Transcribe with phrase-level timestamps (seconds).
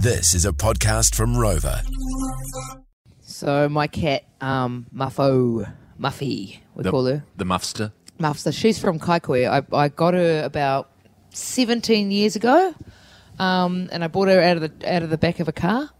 [0.00, 1.82] This is a podcast from Rova.
[3.20, 7.24] So my cat, um, Muffo, Muffy, we The, call her.
[7.36, 7.92] the muffster.
[8.18, 8.52] Muffster.
[8.52, 9.48] She's from Kaikohe.
[9.48, 10.90] I, I got her about
[11.30, 12.74] 17 years ago,
[13.38, 15.90] um, and I bought her out of the out of the back of a car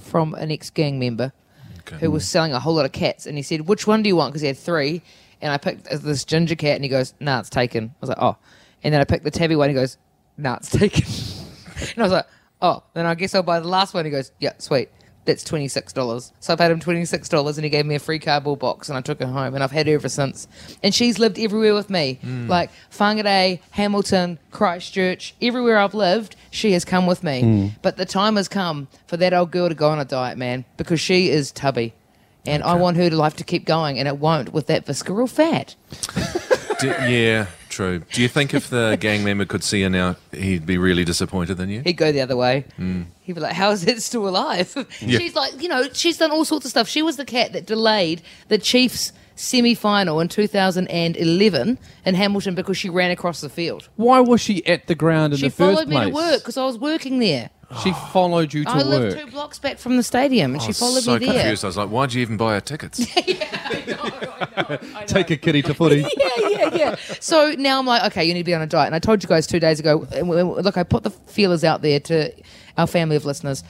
[0.00, 1.32] from an ex gang member
[1.80, 1.98] Okay.
[1.98, 4.16] who was selling a whole lot of cats, and he said, "Which one do you
[4.16, 5.02] want?" Because he had three,
[5.40, 8.18] and I picked this ginger cat, and he goes, "Nah, it's taken." I was like,
[8.20, 8.36] "Oh,"
[8.82, 9.68] and then I picked the tabby one.
[9.68, 9.96] and He goes,
[10.36, 11.04] "Nah, it's taken,"
[11.80, 12.26] and I was like,
[12.60, 14.04] "Oh." Then I guess I'll buy the last one.
[14.04, 14.90] He goes, "Yeah, sweet."
[15.28, 16.32] That's twenty six dollars.
[16.40, 18.88] So I paid him twenty six dollars, and he gave me a free cardboard box,
[18.88, 20.48] and I took it home, and I've had her ever since.
[20.82, 22.48] And she's lived everywhere with me, hmm.
[22.48, 27.42] like Whangarei, Hamilton, Christchurch, everywhere I've lived, she has come with me.
[27.42, 27.66] Hmm.
[27.82, 30.64] But the time has come for that old girl to go on a diet, man,
[30.78, 31.92] because she is tubby,
[32.46, 35.26] and I want her to life to keep going, and it won't with that visceral
[35.26, 35.74] fat.
[36.80, 38.00] Do, yeah, true.
[38.12, 41.60] Do you think if the gang member could see her now, he'd be really disappointed
[41.60, 41.82] in you?
[41.82, 42.64] He'd go the other way.
[42.76, 43.02] Hmm.
[43.22, 45.18] He'd be like, "How is it still alive?" Yeah.
[45.18, 46.88] She's like, you know, she's done all sorts of stuff.
[46.88, 52.90] She was the cat that delayed the Chiefs semi-final in 2011 in Hamilton because she
[52.90, 53.88] ran across the field.
[53.94, 55.70] Why was she at the ground in She the first place?
[55.86, 57.50] She followed me to work because I was working there.
[57.82, 59.24] She followed you to I live work.
[59.24, 61.28] two blocks back from the stadium, and I she followed so me there.
[61.28, 61.64] So confused.
[61.64, 62.98] I was like, why'd you even buy her tickets?
[65.06, 66.00] Take a kitty to footy.
[66.16, 66.96] yeah, yeah, yeah.
[67.20, 68.86] So now I'm like, okay, you need to be on a diet.
[68.86, 72.00] And I told you guys two days ago, look, I put the feelers out there
[72.00, 72.32] to
[72.76, 73.64] our family of listeners.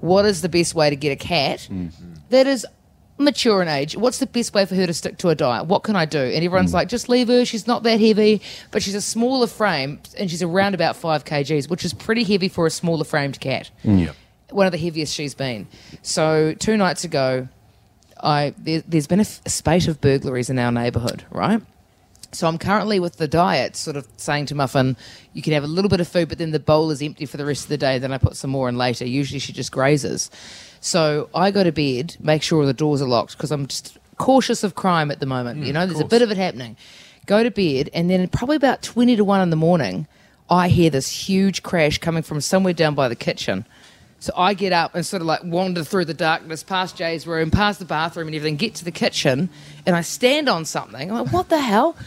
[0.00, 2.14] What is the best way to get a cat mm-hmm.
[2.30, 2.66] that is
[3.18, 3.96] mature in age?
[3.96, 5.66] What's the best way for her to stick to a diet?
[5.66, 6.18] What can I do?
[6.18, 6.74] And everyone's mm.
[6.74, 7.44] like, just leave her.
[7.44, 11.70] She's not that heavy, but she's a smaller frame, and she's around about five kgs,
[11.70, 13.70] which is pretty heavy for a smaller framed cat.
[13.84, 14.06] Mm.
[14.06, 14.16] Yep.
[14.50, 15.68] One of the heaviest she's been.
[16.02, 17.48] So two nights ago,
[18.20, 21.62] I there, there's been a, f- a spate of burglaries in our neighbourhood, right?
[22.32, 24.96] So I'm currently with the diet, sort of saying to Muffin,
[25.34, 27.36] you can have a little bit of food, but then the bowl is empty for
[27.36, 27.98] the rest of the day.
[27.98, 29.06] Then I put some more in later.
[29.06, 30.30] Usually she just grazes.
[30.80, 34.64] So I go to bed, make sure the doors are locked because I'm just cautious
[34.64, 35.60] of crime at the moment.
[35.60, 36.76] Mm, you know, there's a bit of it happening.
[37.26, 40.08] Go to bed, and then probably about 20 to 1 in the morning,
[40.48, 43.66] I hear this huge crash coming from somewhere down by the kitchen.
[44.22, 47.50] So I get up and sort of like wander through the darkness, past Jay's room,
[47.50, 49.50] past the bathroom and everything, get to the kitchen,
[49.84, 51.10] and I stand on something.
[51.10, 51.96] I'm like, what the hell?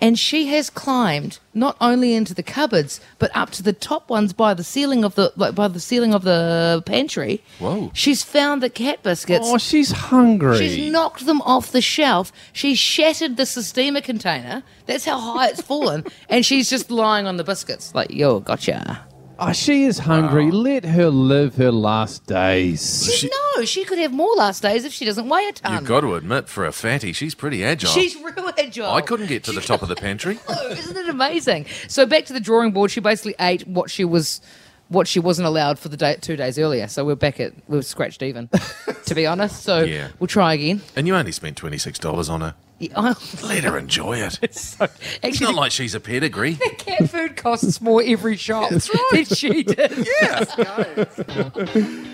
[0.00, 4.34] And she has climbed not only into the cupboards, but up to the top ones
[4.34, 7.42] by the ceiling of the like by the ceiling of the pantry.
[7.58, 7.90] Whoa.
[7.94, 9.46] She's found the cat biscuits.
[9.48, 10.58] Oh, she's hungry.
[10.58, 12.32] She's knocked them off the shelf.
[12.52, 14.62] She's shattered the Sistema container.
[14.84, 16.04] That's how high it's fallen.
[16.28, 17.94] and she's just lying on the biscuits.
[17.94, 19.06] Like, yo, gotcha.
[19.36, 20.50] Oh, she is hungry.
[20.52, 23.12] Let her live her last days.
[23.12, 25.72] She, no, she could have more last days if she doesn't weigh a ton.
[25.74, 27.90] You've got to admit, for a fatty, she's pretty agile.
[27.90, 28.92] She's real agile.
[28.92, 30.38] I couldn't get to the top of the pantry.
[30.48, 31.66] Oh, isn't it amazing?
[31.88, 32.92] So back to the drawing board.
[32.92, 34.40] She basically ate what she was,
[34.88, 36.86] what she wasn't allowed for the day two days earlier.
[36.86, 38.48] So we're back at we're scratched even,
[39.06, 39.64] to be honest.
[39.64, 40.08] So Yeah.
[40.20, 40.80] we'll try again.
[40.94, 42.54] And you only spent $26 on her.
[42.90, 44.38] Yeah, Let her enjoy it.
[44.42, 46.52] It's Actually, not like she's a pedigree.
[46.52, 49.26] The cat food costs more every shop That's right.
[49.28, 50.08] than she did.
[50.22, 52.04] Yeah.